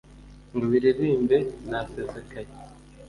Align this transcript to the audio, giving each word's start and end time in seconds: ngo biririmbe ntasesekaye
ngo 0.55 0.65
biririmbe 0.71 1.37
ntasesekaye 1.67 2.51